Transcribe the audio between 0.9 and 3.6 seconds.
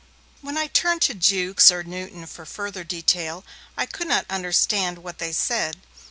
to Jukes or Newton for further detail,